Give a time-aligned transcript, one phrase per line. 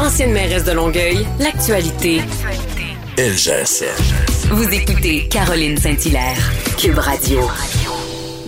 [0.00, 2.20] Ancienne mairesse de Longueuil, l'actualité.
[3.18, 4.48] LGSN.
[4.48, 6.38] Vous écoutez Caroline Saint-Hilaire,
[6.78, 7.40] Cube Radio.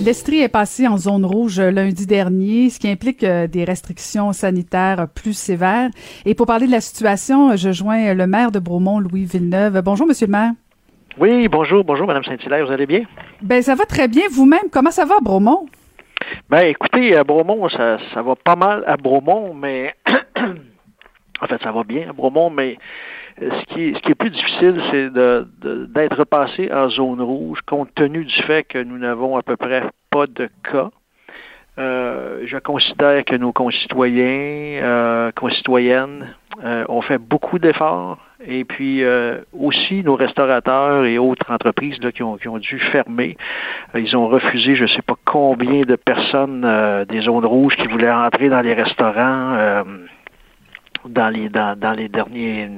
[0.03, 5.09] L'Estrie est passé en zone rouge lundi dernier, ce qui implique euh, des restrictions sanitaires
[5.15, 5.91] plus sévères.
[6.25, 9.83] Et pour parler de la situation, je joins le maire de Bromont, Louis Villeneuve.
[9.83, 10.53] Bonjour, monsieur le maire.
[11.19, 13.03] Oui, bonjour, bonjour, Madame Saint-Hilaire, vous allez bien?
[13.43, 14.25] Ben, ça va très bien.
[14.33, 15.67] Vous-même, comment ça va à Bromont?
[16.49, 19.95] Ben, écoutez, à Bromont, ça, ça va pas mal à Bromont, mais
[21.43, 22.79] en fait, ça va bien à Bromont, mais
[23.41, 25.47] euh, ce qui est, ce qui est plus difficile, c'est de,
[25.93, 29.83] d'être passé en zone rouge, compte tenu du fait que nous n'avons à peu près
[30.11, 30.91] pas de cas.
[31.79, 39.03] Euh, je considère que nos concitoyens, euh, concitoyennes euh, ont fait beaucoup d'efforts et puis
[39.03, 43.39] euh, aussi nos restaurateurs et autres entreprises là, qui, ont, qui ont dû fermer.
[43.95, 46.69] Euh, ils ont refusé je ne sais pas combien de personnes
[47.09, 49.85] des zones rouges qui voulaient entrer dans les restaurants
[51.09, 52.69] dans les dans, dans les derniers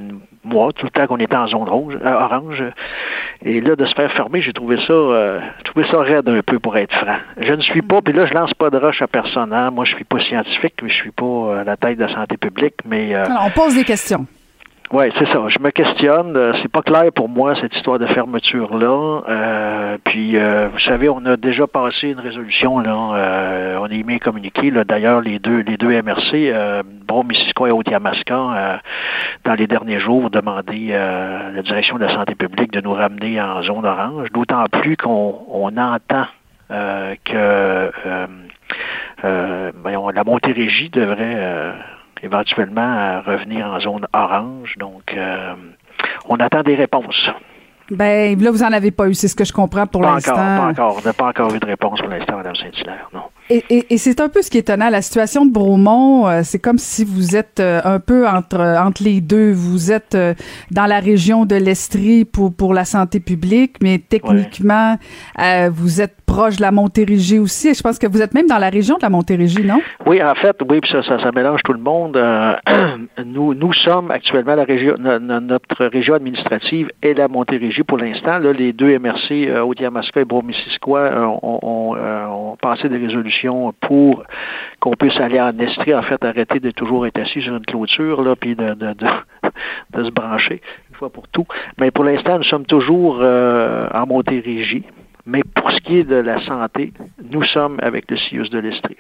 [0.44, 2.62] mois, tout le temps qu'on était en zone rouge, euh, orange.
[3.44, 6.58] Et là, de se faire fermer, j'ai trouvé ça euh, trouvé ça raide un peu
[6.58, 7.16] pour être franc.
[7.38, 9.52] Je ne suis pas, puis là, je lance pas de roche à personne.
[9.52, 9.70] Hein.
[9.70, 12.36] Moi, je suis pas scientifique, mais je suis pas à la tête de la santé
[12.36, 14.26] publique, mais euh, Alors, on pose des questions.
[14.92, 15.42] Oui, c'est ça.
[15.48, 16.36] Je me questionne.
[16.36, 19.22] Euh, c'est pas clair pour moi cette histoire de fermeture là.
[19.28, 23.10] Euh, puis, euh, vous savez, on a déjà passé une résolution là.
[23.14, 23.63] Euh,
[24.02, 24.70] un communiqué.
[24.70, 28.80] D'ailleurs, les deux, les deux MRC, euh, Brom, Missisquoi et Haute-Yamaska,
[29.44, 32.92] dans les derniers jours, ont demandé à la direction de la santé publique de nous
[32.92, 34.30] ramener en zone orange.
[34.32, 36.26] D'autant plus qu'on on entend
[36.68, 37.90] que
[39.22, 41.74] ben, la Montérégie devrait
[42.24, 44.76] éventuellement revenir en zone orange.
[44.78, 45.54] Donc, euh,
[46.28, 47.30] on attend des réponses.
[47.90, 50.34] Ben là, vous en avez pas eu, c'est ce que je comprends pour l'instant.
[50.34, 53.20] Pas encore, on n'a pas encore eu de réponse pour l'instant, Mme Saint-Hilaire, non.
[53.50, 54.88] Et, et, et c'est un peu ce qui est étonnant.
[54.88, 59.02] La situation de Bromont, euh, c'est comme si vous êtes euh, un peu entre entre
[59.02, 59.52] les deux.
[59.52, 60.32] Vous êtes euh,
[60.70, 64.96] dans la région de l'Estrie pour pour la santé publique, mais techniquement,
[65.70, 67.68] vous êtes proche de la Montérégie aussi.
[67.68, 69.80] Et je pense que vous êtes même dans la région de la Montérégie, non?
[70.04, 72.18] Oui, en fait, oui, puis ça, ça, mélange tout le monde.
[73.24, 78.38] nous nous sommes actuellement la région, notre région administrative est la Montérégie pour l'instant.
[78.38, 79.72] Là, les deux MRC, euh,
[80.16, 81.10] et Bromissisquoi,
[81.42, 84.24] ont, ont, ont passé des résolutions pour
[84.80, 88.22] qu'on puisse aller en Estrie, en fait, arrêter de toujours être assis sur une clôture,
[88.22, 88.74] là, puis de,
[89.94, 91.46] se brancher une fois pour tout.
[91.78, 94.84] Mais pour l'instant, nous sommes toujours euh, en Montérégie.
[95.26, 96.92] Mais pour ce qui est de la santé,
[97.30, 98.96] nous sommes avec le CIUS de l'Estrie.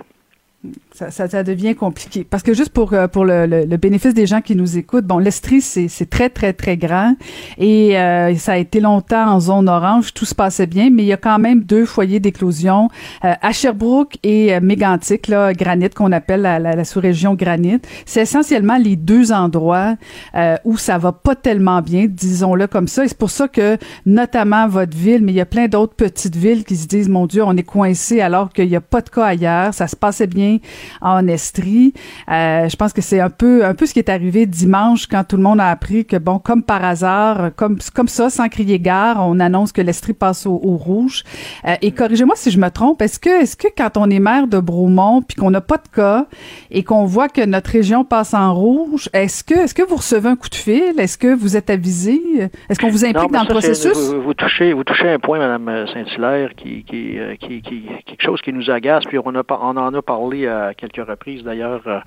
[0.92, 2.24] Ça, ça, ça, devient compliqué.
[2.28, 5.04] Parce que juste pour euh, pour le, le, le bénéfice des gens qui nous écoutent,
[5.04, 7.16] bon, l'Estrie, c'est, très, très, très grand.
[7.58, 10.14] Et euh, ça a été longtemps en zone orange.
[10.14, 12.88] Tout se passait bien, mais il y a quand même deux foyers d'éclosion
[13.24, 17.80] euh, à Sherbrooke et euh, Mégantic, là, Granit, qu'on appelle la, la, la, sous-région Granit.
[18.06, 19.96] C'est essentiellement les deux endroits
[20.34, 23.04] euh, où ça va pas tellement bien, disons-le comme ça.
[23.04, 23.76] Et c'est pour ça que,
[24.06, 27.26] notamment votre ville, mais il y a plein d'autres petites villes qui se disent, mon
[27.26, 29.74] Dieu, on est coincé alors qu'il n'y a pas de cas ailleurs.
[29.74, 30.53] Ça se passait bien
[31.00, 31.92] en Estrie.
[32.30, 35.24] Euh, je pense que c'est un peu un peu ce qui est arrivé dimanche quand
[35.24, 38.78] tout le monde a appris que bon comme par hasard comme comme ça sans crier
[38.78, 41.22] gare on annonce que l'Estrie passe au, au rouge.
[41.66, 43.02] Euh, et corrigez-moi si je me trompe.
[43.02, 45.88] Est-ce que est-ce que quand on est maire de Bromont puis qu'on n'a pas de
[45.94, 46.26] cas
[46.70, 50.28] et qu'on voit que notre région passe en rouge, est-ce que est-ce que vous recevez
[50.28, 50.98] un coup de fil?
[50.98, 52.20] Est-ce que vous êtes avisé?
[52.68, 53.96] Est-ce qu'on vous implique non, dans ça, le processus?
[53.96, 58.40] vous, vous, touchez vous touchez un point, Madame Saint-Hilaire, qui qui, qui qui quelque chose
[58.40, 59.04] qui nous agace.
[59.04, 62.00] Puis on a on en a parlé à quelques reprises d'ailleurs euh,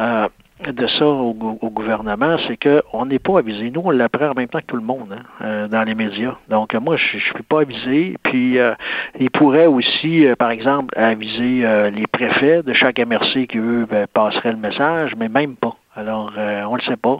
[0.00, 0.28] euh,
[0.72, 3.70] de ça au, gouvernement, c'est qu'on n'est pas avisé.
[3.70, 6.36] Nous, on l'apprend en même temps que tout le monde hein, euh, dans les médias.
[6.48, 8.16] Donc, moi, je ne suis pas avisé.
[8.22, 8.74] Puis, euh,
[9.20, 14.52] il pourrait aussi, par exemple, aviser les préfets de chaque MRC qui, eux, ben, passeraient
[14.52, 15.75] le message, mais même pas.
[15.96, 17.16] Alors, on le sait pas.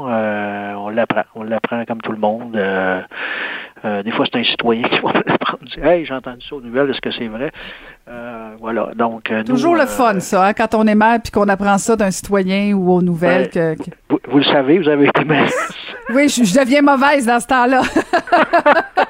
[0.78, 1.24] on l'apprend.
[1.34, 2.52] On l'apprend comme tout le monde.
[2.52, 5.64] des fois, c'est un citoyen qui va l'apprendre.
[5.82, 6.90] Hey, j'ai entendu ça aux nouvelles.
[6.90, 7.50] Est-ce que c'est vrai?
[8.08, 8.90] Euh, voilà.
[8.94, 11.96] Donc, euh, toujours le fun, ça, hein, quand on est maire puis qu'on apprend ça
[11.96, 13.50] d'un citoyen ou aux nouvelles.
[13.52, 13.90] Ben, que, que...
[14.08, 15.50] Vous, vous, le savez, vous avez été maire.
[16.14, 17.82] oui, je, je, deviens mauvaise dans ce temps-là.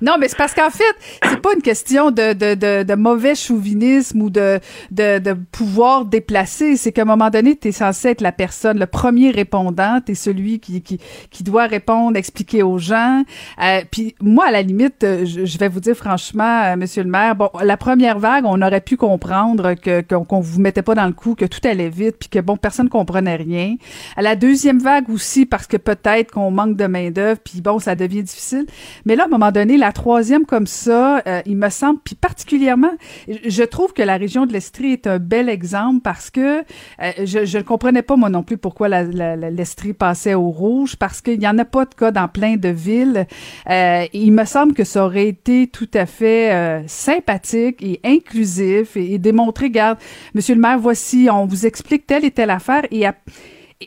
[0.00, 0.84] non, mais c'est parce qu'en fait,
[1.28, 4.60] c'est pas une question de, de, de, de mauvais chauvinisme ou de,
[4.90, 6.76] de, de pouvoir déplacer.
[6.76, 10.00] C'est qu'à un moment donné, tu es censé être la personne, le premier répondant.
[10.04, 10.98] Tu celui qui, qui,
[11.30, 13.24] qui doit répondre, expliquer aux gens.
[13.62, 17.10] Euh, puis moi, à la limite, je, je vais vous dire franchement, euh, Monsieur le
[17.10, 20.94] maire, bon, la première vague, on aurait pu comprendre que qu'on qu vous mettait pas
[20.94, 23.76] dans le coup, que tout allait vite, puis que bon, personne comprenait rien.
[24.16, 27.78] À la deuxième vague aussi, parce que peut-être qu'on manque de main d'œuvre, puis bon,
[27.78, 28.66] ça devient difficile.
[29.04, 29.78] Mais là, à un moment donné donné.
[29.78, 32.92] La troisième comme ça, euh, il me semble, puis particulièrement,
[33.28, 37.58] je trouve que la région de l'Estrie est un bel exemple parce que euh, je
[37.58, 41.58] ne comprenais pas moi non plus pourquoi l'Estrie passait au rouge, parce qu'il n'y en
[41.58, 43.26] a pas de cas dans plein de villes.
[43.70, 49.14] Euh, il me semble que ça aurait été tout à fait sympathique et inclusif et,
[49.14, 49.98] et démontrer, regarde,
[50.34, 53.14] Monsieur le maire, voici, on vous explique telle et telle affaire et à,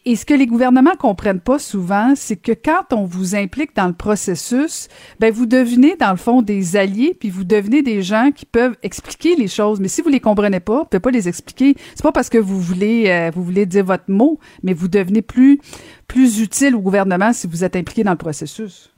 [0.05, 3.87] et ce que les gouvernements comprennent pas souvent, c'est que quand on vous implique dans
[3.87, 4.87] le processus,
[5.19, 8.75] ben vous devenez dans le fond des alliés, puis vous devenez des gens qui peuvent
[8.83, 9.79] expliquer les choses.
[9.79, 11.75] Mais si vous les comprenez pas, vous pouvez pas les expliquer.
[11.95, 15.21] C'est pas parce que vous voulez euh, vous voulez dire votre mot, mais vous devenez
[15.21, 15.59] plus
[16.07, 18.91] plus utile au gouvernement si vous êtes impliqué dans le processus.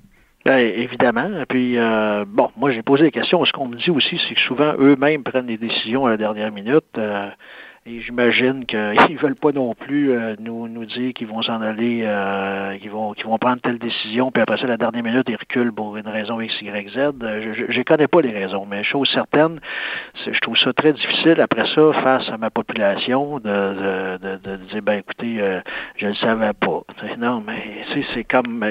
[0.46, 1.44] Bien, évidemment.
[1.50, 3.44] Puis, euh, bon, moi, j'ai posé des questions.
[3.44, 6.52] Ce qu'on me dit aussi, c'est que souvent, eux-mêmes prennent des décisions à la dernière
[6.52, 6.86] minute.
[6.98, 7.30] Euh,
[7.90, 12.02] et j'imagine qu'ils veulent pas non plus euh, nous, nous dire qu'ils vont s'en aller,
[12.04, 15.36] euh, qu'ils vont qu'ils vont prendre telle décision, puis après ça, la dernière minute, ils
[15.36, 16.98] reculent pour une raison X, Y, Z.
[16.98, 19.60] Euh, je ne connais pas les raisons, mais chose certaine,
[20.26, 24.82] je trouve ça très difficile après ça, face à ma population, de, de, de, dire
[24.84, 25.38] ben écoutez,
[25.98, 26.82] je ne le savais pas.
[27.18, 27.84] Non, mais
[28.14, 28.64] c'est comme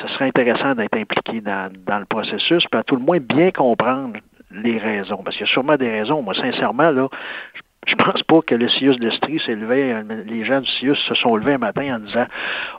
[0.00, 3.50] ce serait intéressant d'être impliqué dans, dans le processus, puis à tout le moins bien
[3.50, 4.18] comprendre
[4.50, 5.18] les raisons.
[5.24, 6.22] Parce qu'il y a sûrement des raisons.
[6.22, 7.08] Moi, sincèrement, là,
[7.54, 9.94] je je pense pas que le CIUS d'Estrie s'est levé,
[10.26, 12.26] les gens du CIUS se sont levés un matin en disant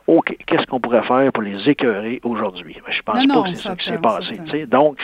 [0.07, 2.78] OK, qu'est-ce qu'on pourrait faire pour les écœurer aujourd'hui?
[2.90, 4.66] Je pense pas que c'est ça qui s'est passé.
[4.68, 4.98] Donc,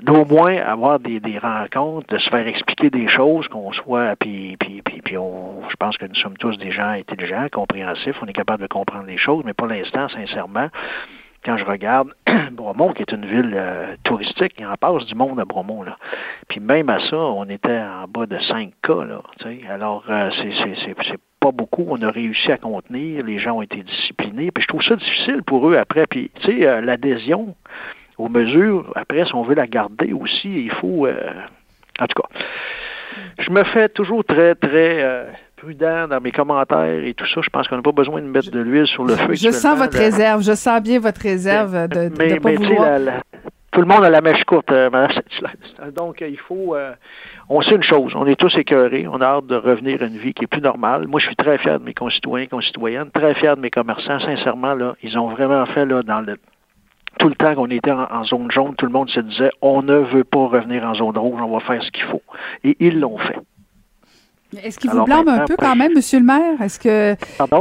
[0.00, 4.56] d'au moins avoir des, des, rencontres, de se faire expliquer des choses, qu'on soit, puis,
[4.58, 8.26] puis, puis, puis on, je pense que nous sommes tous des gens intelligents, compréhensifs, on
[8.26, 10.68] est capable de comprendre les choses, mais pour l'instant, sincèrement,
[11.44, 12.08] quand je regarde
[12.52, 15.82] Bromont, qui est une ville euh, touristique, il en passe du monde à Bromont.
[15.82, 15.96] Là.
[16.48, 19.04] Puis même à ça, on était en bas de 5 cas.
[19.04, 19.20] Là,
[19.68, 21.84] Alors, euh, c'est pas beaucoup.
[21.88, 23.24] On a réussi à contenir.
[23.24, 24.50] Les gens ont été disciplinés.
[24.50, 26.06] Puis je trouve ça difficile pour eux après.
[26.06, 27.54] Puis, tu sais, euh, l'adhésion
[28.16, 31.08] aux mesures, après, si on veut la garder aussi, il faut...
[31.08, 32.28] en tout cas,
[33.38, 35.26] je me fais toujours très, très
[35.64, 37.40] prudent dans mes commentaires et tout ça.
[37.42, 39.34] Je pense qu'on n'a pas besoin de mettre de l'huile sur le feu.
[39.34, 40.42] Je sens votre réserve.
[40.42, 43.22] Je sens bien votre réserve de ne pas vouloir...
[43.70, 45.10] tout le monde a la mèche courte, euh, Mme
[45.96, 46.76] Donc, il faut...
[46.76, 46.92] Euh,
[47.48, 50.16] on sait une chose, on est tous écœurés, on a hâte de revenir à une
[50.16, 51.08] vie qui est plus normale.
[51.08, 54.20] Moi, je suis très fier de mes concitoyens, concitoyennes, très fier de mes commerçants.
[54.20, 56.36] Sincèrement, là, ils ont vraiment fait, là, dans le
[57.18, 59.98] tout le temps qu'on était en, zone jaune, tout le monde se disait on ne
[59.98, 62.22] veut pas revenir en zone rouge, on va faire ce qu'il faut.
[62.64, 63.38] Et ils l'ont fait.
[64.62, 66.60] Est-ce qu'il vous blâme un peu quand même, Monsieur le maire?
[66.60, 67.16] Est-ce que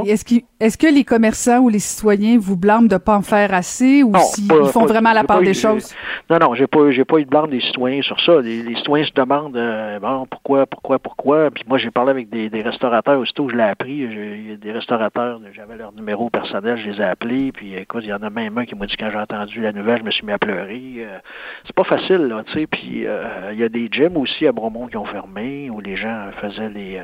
[0.06, 0.26] est-ce
[0.64, 4.02] est-ce que les commerçants ou les citoyens vous blâment de ne pas en faire assez
[4.02, 5.94] ou s'ils font vraiment la part des choses?
[6.30, 8.40] Non, non, j'ai pas j'ai pas eu de blâme des citoyens sur ça.
[8.40, 11.52] Les, citoyens se demandent euh, bon pourquoi, pourquoi, pourquoi?
[11.52, 14.06] Puis moi j'ai parlé avec des, restaurateurs aussitôt je l'ai appris.
[14.06, 17.52] A des restaurateurs, j'avais leur numéro personnel, je les ai appelés.
[17.52, 19.74] Puis écoute, il y en a même un qui m'a dit quand j'ai entendu la
[19.74, 20.94] nouvelle, je me suis mis à pleurer.
[21.00, 21.18] Euh,
[21.66, 22.68] c'est pas facile, là, tu sais.
[22.68, 25.98] Puis euh, il y a des gyms aussi à Bromont qui ont fermé où les
[25.98, 27.02] gens faisaient les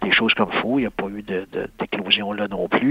[0.00, 0.78] des, choses comme fou.
[0.78, 1.24] Il n'y a pas eu
[1.80, 2.83] d'éclosion là non plus.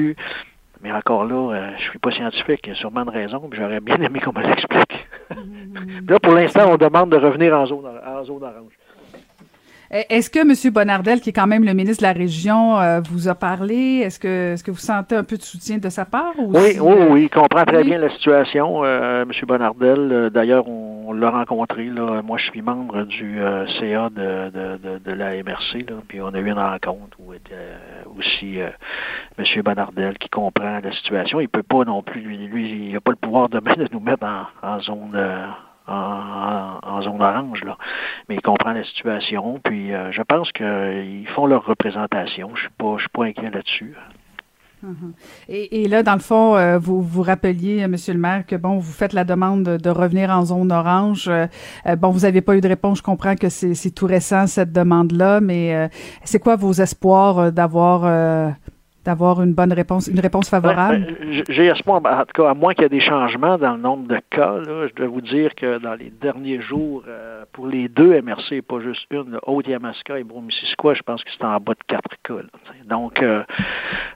[0.82, 2.62] Mais encore là, euh, je suis pas scientifique.
[2.66, 5.08] Il y a sûrement une raison, mais j'aurais bien aimé qu'on me l'explique.
[6.10, 8.74] Là, pour l'instant, on demande de revenir en zone, en zone orange.
[9.96, 10.74] Eh, est-ce que M.
[10.74, 14.02] Bonardel, qui est quand même le ministre de la Région, euh, vous a parlé?
[14.04, 16.34] Est-ce que, est-ce que vous sentez un peu de soutien de sa part?
[16.38, 19.32] oui, oui, euh, oui, il comprend très bien la situation, euh, M.
[19.48, 20.32] Bonardel.
[20.34, 21.86] D'ailleurs, on, l'a rencontré.
[21.86, 22.22] Là.
[22.22, 23.40] Moi, je suis membre du
[23.80, 27.56] CA de, de, de, la MRC, puis on a eu une rencontre où était
[28.18, 29.62] aussi M.
[29.64, 31.40] Bonardel qui comprend la situation.
[31.40, 34.26] Il peut pas non plus, lui, il n'a pas le pouvoir demain de nous mettre
[34.26, 35.16] en, en zone
[35.88, 37.78] en, zone orange, là.
[38.28, 42.52] Mais ils comprennent la situation, puis euh, je pense qu'ils font leur représentation.
[42.56, 43.96] Je suis pas, je suis pas inquiet là-dessus.
[44.84, 45.14] Uh-huh.
[45.48, 48.80] et, là, dans le fond, euh, vous vous rappeliez, euh, Monsieur le maire, que bon,
[48.80, 51.32] vous faites la demande de, revenir en zone orange.
[51.98, 52.98] bon, vous n'avez pas eu de réponse.
[52.98, 55.90] Je comprends que c'est tout récent cette demande-là, mais
[56.24, 58.56] c'est quoi vos espoirs d'avoir
[59.06, 61.06] d'avoir une bonne réponse, une réponse favorable?
[61.20, 63.82] Ben, j'ai espoir, en tout cas, à moins qu'il y ait des changements dans le
[63.82, 67.68] nombre de cas, là, je dois vous dire que dans les derniers jours, euh, pour
[67.68, 71.74] les deux MRC, pas juste une, Haute-Yamaska et Bromissisquoi, je pense que c'est en bas
[71.74, 72.34] de quatre cas.
[72.86, 73.44] Donc, euh,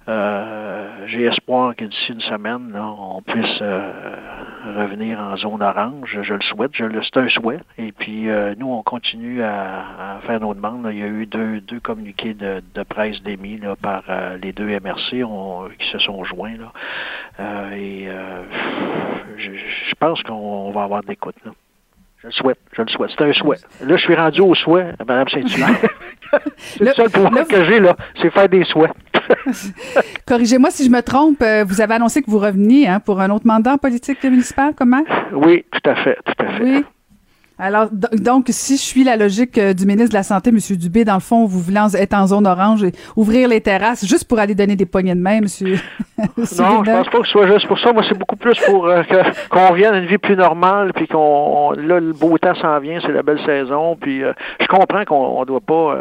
[0.07, 3.61] euh, j'ai espoir que d'ici une semaine, on puisse
[4.75, 6.19] revenir en zone orange.
[6.21, 7.59] Je le souhaite, je le, c'est un souhait.
[7.77, 8.27] Et puis,
[8.57, 10.87] nous, on continue à, faire nos demandes.
[10.91, 14.03] Il y a eu deux, deux communiqués de, de presse d'émis par
[14.41, 15.23] les deux MRC
[15.79, 16.57] qui se sont joints.
[16.57, 16.71] Là.
[17.39, 18.43] Euh, et euh,
[19.37, 21.35] je, pense qu'on va avoir des écoute.
[21.45, 21.51] Là.
[22.19, 23.11] Je le souhaite, je le souhaite.
[23.17, 23.57] C'est un souhait.
[23.81, 25.89] Là, je suis rendu au souhait, Mme Saint-Hilaire.
[26.57, 28.91] c'est le, seul pouvoir que j'ai, là, c'est faire des souhaits.
[30.27, 33.29] Corrigez-moi si je me trompe, euh, vous avez annoncé que vous reveniez hein, pour un
[33.29, 35.03] autre mandat en politique municipale, comment?
[35.31, 36.63] Oui, tout à fait, tout à fait.
[36.63, 36.85] Oui.
[37.59, 40.59] Alors, donc, si je suis la logique euh, du ministre de la Santé, M.
[40.77, 44.27] Dubé, dans le fond, vous voulez être en zone orange et ouvrir les terrasses juste
[44.27, 45.45] pour aller donner des poignées de main, M.
[46.17, 47.91] non, je pense pas que ce soit juste pour ça.
[47.93, 49.01] Moi, c'est beaucoup plus pour euh,
[49.49, 52.99] qu'on revienne à une vie plus normale, puis qu'on là, le beau temps s'en vient,
[53.01, 55.97] c'est la belle saison, puis euh, je comprends qu'on ne doit pas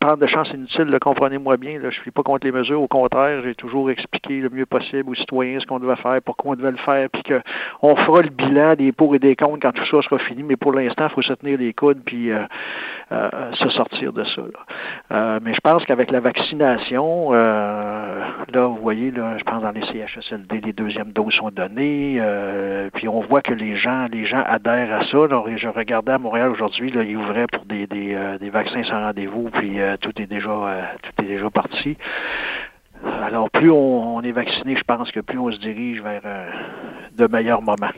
[0.00, 3.40] prendre de chance inutile, comprenez-moi bien, là, je suis pas contre les mesures, au contraire,
[3.42, 6.72] j'ai toujours expliqué le mieux possible aux citoyens ce qu'on devait faire, pourquoi on devait
[6.72, 10.02] le faire, puis qu'on fera le bilan des pour et des contre quand tout ça
[10.02, 12.44] sera fini, mais pour l'instant, il faut se tenir les coudes puis euh,
[13.12, 14.42] euh, se sortir de ça.
[15.12, 19.82] Euh, mais je pense qu'avec la vaccination, là, vous voyez, là, je pense dans les
[19.82, 22.20] CHSLD, les deuxièmes doses sont données,
[22.94, 25.18] puis on voit que les gens, les gens adhèrent à ça.
[25.56, 29.78] Je regardais à Montréal aujourd'hui, ils ouvraient pour des, des, des vaccins sans rendez-vous, puis
[30.00, 30.48] tout est déjà
[31.02, 31.96] tout est déjà parti.
[33.22, 36.22] Alors, plus on, est vacciné, je pense que plus on se dirige vers
[37.16, 37.92] de meilleurs moments.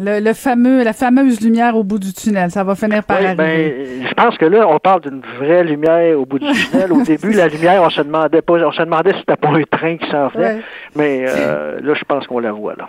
[0.00, 3.34] Le, fameux, la fameuse lumière au bout du tunnel, ça va finir par arriver.
[3.34, 6.92] Ben, je pense que là, on parle d'une vraie lumière au bout du tunnel.
[6.92, 9.62] Au début, la lumière, on se demandait pas, on se demandait si c'était pas un
[9.62, 10.62] train qui s'en venait.
[10.94, 12.88] Mais euh, là, je pense qu'on la voit là.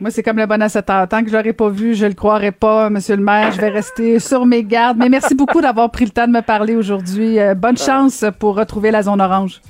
[0.00, 1.08] Moi, c'est comme le bon à cette heure.
[1.08, 3.50] Tant que je l'aurais pas vu, je le croirais pas, Monsieur le maire.
[3.50, 4.96] Je vais rester sur mes gardes.
[4.96, 7.40] Mais merci beaucoup d'avoir pris le temps de me parler aujourd'hui.
[7.40, 9.60] Euh, bonne chance pour retrouver la zone orange.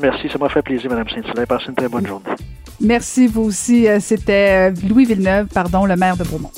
[0.00, 1.46] Merci, ça m'a fait plaisir, Mme Saint-Hilaire.
[1.46, 2.30] Passez une très bonne journée.
[2.80, 3.88] Merci, vous aussi.
[3.88, 6.50] Euh, c'était euh, Louis Villeneuve, pardon, le maire de Beaumont.